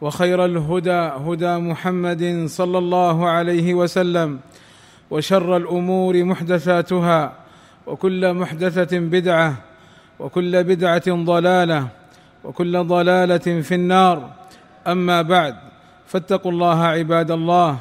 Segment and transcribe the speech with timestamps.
[0.00, 4.38] وخير الهدى هدى محمد صلى الله عليه وسلم
[5.10, 7.32] وشر الأمور محدثاتها
[7.86, 9.54] وكل محدثة بدعة
[10.18, 11.88] وكل بدعة ضلالة
[12.44, 14.30] وكل ضلالة في النار.
[14.86, 15.54] أما بعد
[16.06, 17.78] فاتقوا الله عباد الله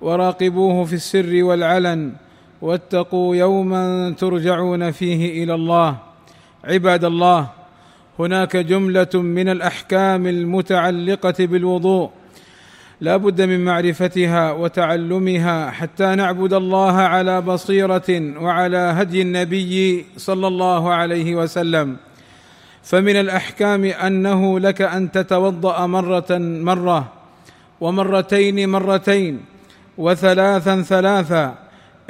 [0.00, 2.12] وراقبوه في السر والعلن
[2.62, 5.96] واتقوا يوما ترجعون فيه إلى الله.
[6.64, 7.63] عباد الله
[8.18, 12.10] هناك جملة من الأحكام المتعلقة بالوضوء.
[13.00, 20.92] لا بد من معرفتها وتعلمها حتى نعبد الله على بصيرة وعلى هدي النبي صلى الله
[20.92, 21.96] عليه وسلم.
[22.82, 27.12] فمن الأحكام أنه لك أن تتوضأ مرة مرة
[27.80, 29.40] ومرتين مرتين
[29.98, 31.54] وثلاثا ثلاثا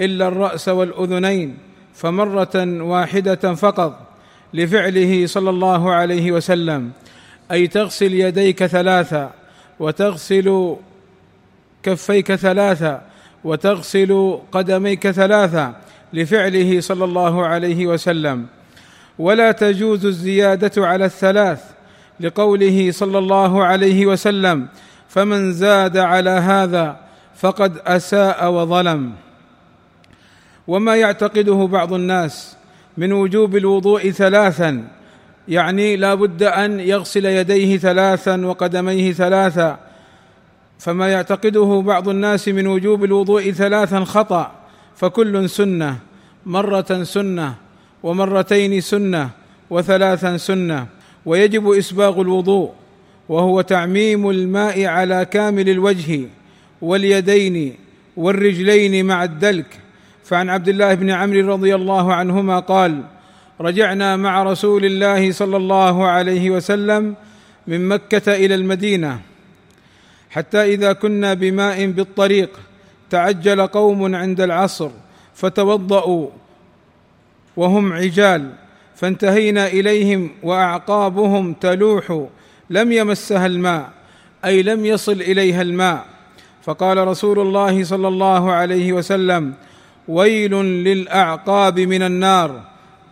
[0.00, 1.58] إلا الرأس والأذنين
[1.94, 4.13] فمرة واحدة فقط.
[4.54, 6.90] لفعله صلى الله عليه وسلم
[7.52, 9.30] أي تغسل يديك ثلاثا
[9.80, 10.76] وتغسل
[11.82, 13.02] كفيك ثلاثا
[13.44, 15.74] وتغسل قدميك ثلاثا
[16.12, 18.46] لفعله صلى الله عليه وسلم.
[19.18, 21.62] ولا تجوز الزيادة على الثلاث
[22.20, 24.68] لقوله صلى الله عليه وسلم
[25.08, 26.96] فمن زاد على هذا
[27.36, 29.12] فقد أساء وظلم.
[30.66, 32.53] وما يعتقده بعض الناس
[32.98, 34.88] من وجوب الوضوء ثلاثا.
[35.48, 39.78] يعني لا بد أن يغسل يديه ثلاثا وقدميه ثلاثا.
[40.78, 44.52] فما يعتقده بعض الناس من وجوب الوضوء ثلاثا خطأ.
[44.96, 45.98] فكل سنة
[46.46, 47.54] مرة سنة
[48.02, 49.30] ومرتين سنة
[49.70, 50.86] وثلاثا سنة.
[51.26, 52.72] ويجب إسباغ الوضوء.
[53.28, 56.20] وهو تعميم الماء على كامل الوجه
[56.82, 57.74] واليدين
[58.16, 59.83] والرجلين مع الدلك.
[60.24, 63.02] فعن عبد الله بن عمرو رضي الله عنهما قال
[63.60, 67.14] رجعنا مع رسول الله صلى الله عليه وسلم
[67.66, 69.20] من مكة إلى المدينة
[70.30, 72.50] حتى إذا كنا بماء بالطريق
[73.10, 74.90] تعجل قوم عند العصر
[75.34, 76.28] فتوضأوا
[77.56, 78.50] وهم عجال
[78.96, 82.26] فانتهينا إليهم وأعقابهم تلوح
[82.70, 83.90] لم يمسها الماء
[84.44, 86.06] أي لم يصل إليها الماء.
[86.62, 89.54] فقال رسول الله صلى الله عليه وسلم
[90.08, 92.60] ويل للأعقاب من النار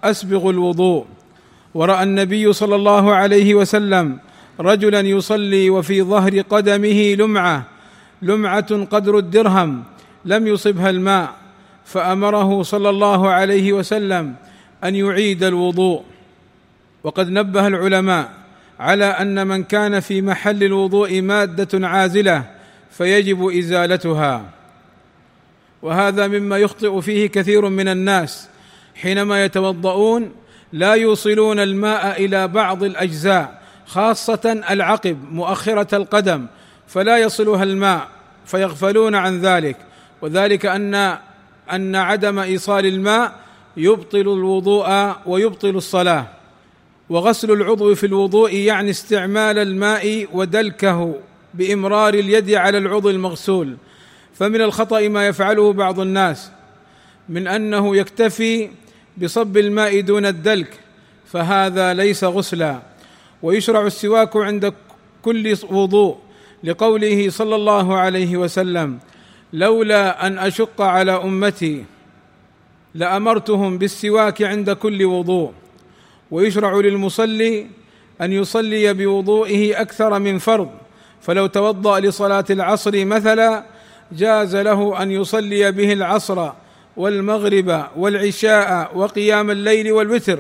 [0.05, 1.07] أسبغ الوضوء.
[1.75, 4.19] ورأى النبي صلى الله عليه وسلم
[4.61, 7.65] رجلا يصلي وفي ظهر قدمه لمعة
[8.23, 9.85] لمعة قدر الدرهم
[10.25, 11.33] لم يصبها الماء.
[11.85, 14.35] فأمره صلى الله عليه وسلم
[14.85, 16.03] أن يعيد الوضوء.
[17.05, 18.31] وقد نبه العلماء
[18.81, 22.45] على أن من كان في محل الوضوء مادة عازلة
[22.91, 24.62] فيجب إزالتها.
[25.83, 28.49] وهذا مما يخطئ فيه كثير من الناس.
[28.95, 30.33] حينما يتوضؤون
[30.73, 36.47] لا يوصلون الماء إلى بعض الأجزاء خاصة العقب مؤخرة القدم
[36.87, 38.09] فلا يصلها الماء
[38.47, 39.77] فيغفلون عن ذلك.
[40.23, 41.19] وذلك ان
[41.73, 43.33] أن عدم إيصال الماء
[43.77, 46.27] يبطل الوضوء ويبطل الصلاة.
[47.09, 51.15] وغسل العضو في الوضوء يعني استعمال الماء ودلكه
[51.55, 53.77] بإمرار اليد على العضو المغسول.
[54.35, 56.51] فمن الخطأ ما يفعله بعض الناس
[57.29, 58.71] من أنه يكتفي
[59.17, 60.81] بصب الماء دون الدلك
[61.27, 62.83] فهذا ليس غسلا.
[63.43, 64.75] ويشرع السواك عند
[65.23, 66.19] كل وضوء
[66.65, 68.99] لقوله صلى الله عليه وسلم
[69.53, 71.85] لولا أن أشق على أمتي
[72.95, 75.53] لأمرتهم بالسواك عند كل وضوء.
[76.31, 77.67] ويشرع للمصلي
[78.21, 80.71] أن يصلي بوضوئه أكثر من فرض
[81.21, 83.65] فلو توضأ لصلاة العصر مثلا
[84.13, 86.51] جاز له أن يصلي به العصر
[86.97, 90.39] والمغرب والعشاء وقيام الليل والوتر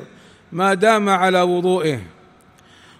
[0.52, 2.00] ما دام على وضوئه.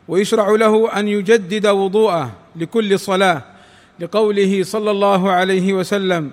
[0.09, 3.43] ويشرع له أن يجدد وضوءه لكل صلاة
[4.01, 6.31] لقوله صلى الله عليه وسلم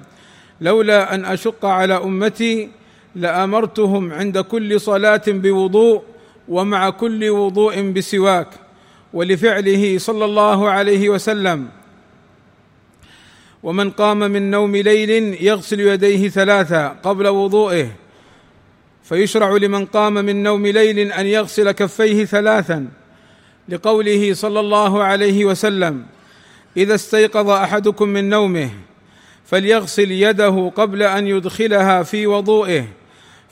[0.62, 2.69] لولا أن أشق على أمتي
[3.15, 6.01] لأمرتهم عند كل صلاة بوضوء
[6.47, 8.47] ومع كل وضوء بسواك
[9.13, 11.68] ولفعله صلى الله عليه وسلم
[13.63, 15.09] ومن قام من نوم ليل
[15.44, 17.91] يغسل يديه ثلاثا قبل وضوئه
[19.03, 22.88] فيشرع لمن قام من نوم ليل أن يغسل كفيه ثلاثا
[23.69, 26.06] لقوله صلى الله عليه وسلم
[26.77, 28.69] إذا استيقظ أحدكم من نومه
[29.45, 32.85] فليغسل يده قبل أن يدخلها في وضوئه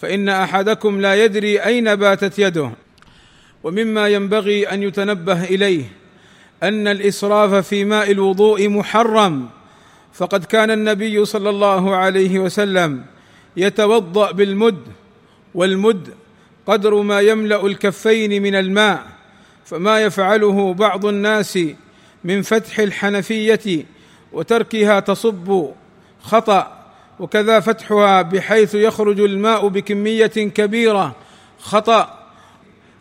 [0.02, 2.72] فإن أحدكم لا يدري أين باتت يده
[3.64, 5.84] ومما ينبغي أن يتنبه إليه
[6.64, 9.50] أن الإسراف في ماء الوضوء محرم
[10.18, 13.06] فقد كان النبي صلى الله عليه وسلم
[13.58, 14.82] يتوضأ بالمد
[15.56, 16.14] والمد
[16.68, 19.08] قدر ما يملأ الكفين من الماء
[19.66, 21.60] فما يفعله بعض الناس
[22.24, 23.86] من فتح الحنفية
[24.34, 25.72] وتركها تصب
[26.22, 26.86] خطأ
[27.20, 31.16] وكذا فتحها بحيث يخرج الماء بكمية كبيرة
[31.60, 32.28] خطأ.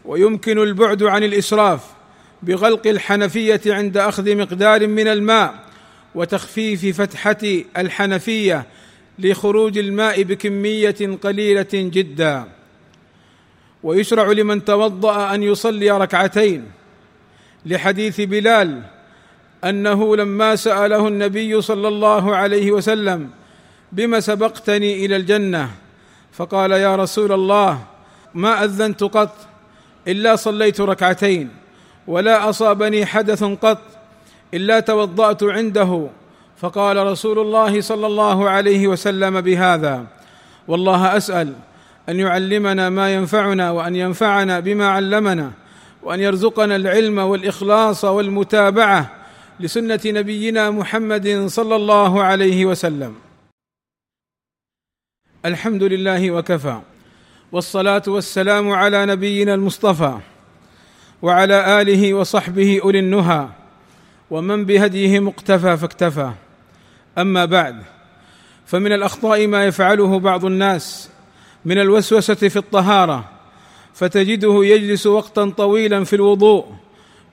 [0.04, 1.80] ويمكن البعد عن الإسراف
[2.42, 5.65] بغلق الحنفية عند أخذ مقدار من الماء.
[6.16, 7.36] وتخفيف فتحة
[7.78, 8.66] الحنفية
[9.18, 12.44] لخروج الماء بكمية قليلة جدا.
[13.82, 16.64] ويشرع لمن توضأ أن يصلي ركعتين.
[17.66, 18.82] لحديث بلال
[19.64, 23.30] أنه لما سأله النبي صلى الله عليه وسلم
[23.92, 25.70] بم سبقتني إلى الجنة
[26.32, 27.84] فقال يا رسول الله
[28.34, 29.36] ما أذنت قط
[30.08, 31.48] إلا صليت ركعتين
[32.06, 33.95] ولا أصابني حدث قط
[34.54, 36.08] إلا توضأت عنده.
[36.56, 40.06] فقال رسول الله صلى الله عليه وسلم بهذا
[40.68, 41.52] والله أسأل
[42.08, 45.52] أن يعلمنا ما ينفعنا وأن ينفعنا بما علمنا
[46.02, 49.10] وأن يرزقنا العلم والإخلاص والمتابعة
[49.60, 53.14] لسنة نبينا محمد صلى الله عليه وسلم.
[55.44, 56.80] الحمد لله وكفى
[57.52, 60.18] والصلاة والسلام على نبينا المصطفى
[61.22, 63.48] وعلى آله وصحبه أولي النهى.
[64.30, 66.30] ومن بهديه مقتفى فاكتفى.
[67.18, 67.82] أما بعد
[68.66, 71.10] فمن الأخطاء ما يفعله بعض الناس
[71.64, 73.24] من الوسوسة في الطهارة
[73.94, 76.66] فتجده يجلس وقتا طويلا في الوضوء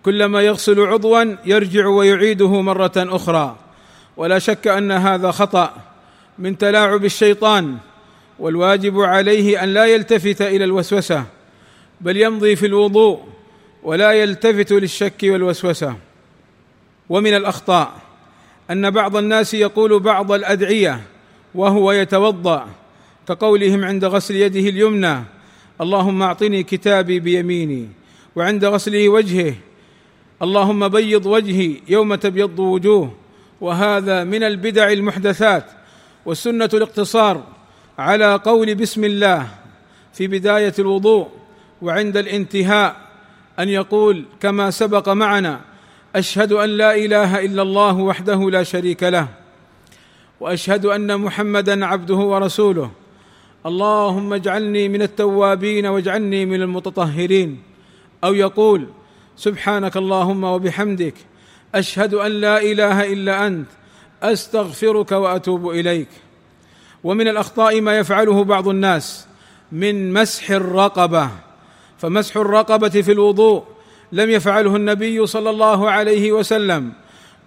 [0.04, 3.56] كلما يغسل عضوا يرجع ويعيده مرة أخرى.
[4.18, 5.74] ولا شك أن هذا خطأ
[6.40, 7.78] من تلاعب الشيطان
[8.40, 11.24] والواجب عليه أن لا يلتفت إلى الوسوسة
[12.02, 13.20] بل يمضي في الوضوء
[13.84, 15.96] ولا يلتفت للشك والوسوسة.
[17.10, 17.92] ومن الأخطاء
[18.72, 21.02] أن بعض الناس يقول بعض الأدعية
[21.56, 22.68] وهو يتوضأ
[23.28, 25.24] كقولهم عند غسل يده اليمنى
[25.82, 27.90] اللهم أعطني كتابي بيميني
[28.36, 29.56] وعند غسله وجهه
[30.42, 33.14] اللهم بيض وجهي يوم تبيض وجوه
[33.62, 35.66] وهذا من البدع المحدثات
[36.26, 37.44] والسنة الاقتصار
[38.00, 39.48] على قول بسم الله
[40.14, 41.28] في بداية الوضوء
[41.82, 42.96] وعند الانتهاء
[43.60, 45.62] أن يقول كما سبق معنا
[46.16, 49.28] أشهد أن لا إله إلا الله وحده لا شريك له
[50.40, 52.92] وأشهد أن محمدا عبده ورسوله.
[53.66, 57.64] اللهم اجعلني من التوابين واجعلني من المتطهرين.
[58.24, 58.88] أو يقول
[59.38, 61.14] سبحانك اللهم وبحمدك
[61.76, 63.68] أشهد أن لا إله إلا أنت
[64.24, 66.10] أستغفرك وأتوب إليك.
[67.04, 69.28] ومن الأخطاء ما يفعله بعض الناس
[69.72, 71.30] من مسح الرقبة.
[71.98, 73.73] فمسح الرقبة في الوضوء
[74.14, 76.92] لم يفعله النبي صلى الله عليه وسلم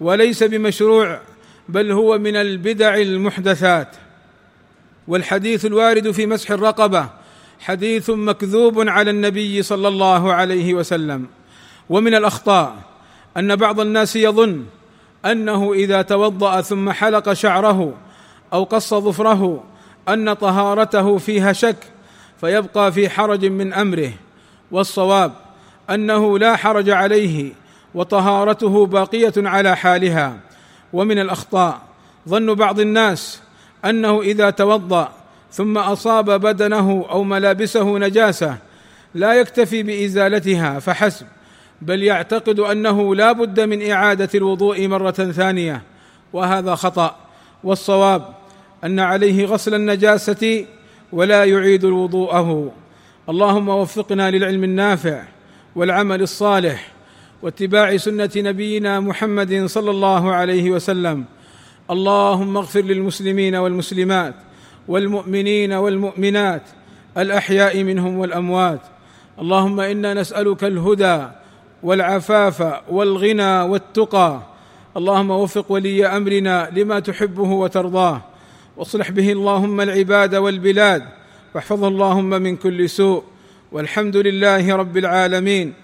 [0.01, 1.21] وليس بمشروع
[1.69, 3.89] بل هو من البدع المحدثات.
[5.09, 7.09] والحديث الوارد في مسح الرقبة
[7.61, 11.27] حديث مكذوب على النبي صلى الله عليه وسلم.
[11.91, 12.77] ومن الأخطاء
[13.37, 14.65] أن بعض الناس يظن
[15.25, 17.95] أنه إذا توضأ ثم حلق شعره
[18.53, 19.65] أو قص ظفره
[20.09, 21.77] أن طهارته فيها شك
[22.41, 24.13] فيبقى في حرج من أمره.
[24.71, 25.46] والصواب
[25.91, 27.53] أنه لا حرج عليه
[27.95, 30.37] وطهارته باقية على حالها.
[30.93, 31.81] ومن الأخطاء
[32.29, 33.41] ظن بعض الناس
[33.85, 35.13] أنه إذا توضأ
[35.53, 38.57] ثم أصاب بدنه أو ملابسه نجاسة
[39.15, 41.27] لا يكتفي بإزالتها فحسب
[41.83, 45.83] بل يعتقد أنه لا بد من إعادة الوضوء مرة ثانية.
[46.33, 47.17] وهذا خطأ.
[47.65, 48.35] والصواب
[48.85, 50.67] أن عليه غسل النجاسة
[51.13, 52.73] ولا يعيد وضوءه.
[53.29, 55.23] اللهم وفقنا للعلم النافع
[55.77, 56.93] والعمل الصالح
[57.43, 61.25] واتباع سنة نبينا محمد صلى الله عليه وسلم.
[61.91, 64.35] اللهم اغفر للمسلمين والمسلمات
[64.89, 66.63] والمؤمنين والمؤمنات
[67.19, 68.81] الأحياء منهم والأموات.
[69.39, 71.29] اللهم إنا نسألك الهدى
[71.83, 74.43] والعفاف والغنى والتقى.
[74.97, 78.23] اللهم وفق ولي أمرنا لما تحبه وترضاه.
[78.77, 81.03] واصلح به اللهم العباد والبلاد
[81.55, 83.23] واحفظه اللهم من كل سوء.
[83.73, 85.75] والحمد لله رب العالمين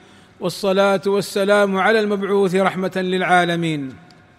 [0.40, 3.94] والصلاة والسلام على المبعوث رحمة للعالمين